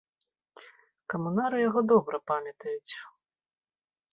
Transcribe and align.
Камунары 1.13 1.57
яго 1.69 1.81
добра 1.91 2.17
памятаюць. 2.33 2.93